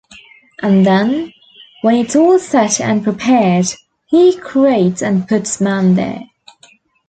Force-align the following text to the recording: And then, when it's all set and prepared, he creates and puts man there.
And 0.63 0.83
then, 0.83 1.31
when 1.83 1.93
it's 1.93 2.15
all 2.15 2.39
set 2.39 2.79
and 2.81 3.03
prepared, 3.03 3.67
he 4.09 4.35
creates 4.35 5.03
and 5.03 5.27
puts 5.27 5.61
man 5.61 5.93
there. 5.93 6.23